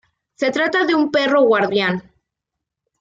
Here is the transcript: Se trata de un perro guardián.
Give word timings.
Se 0.33 0.49
trata 0.49 0.83
de 0.83 0.95
un 0.95 1.11
perro 1.11 1.43
guardián. 1.43 2.11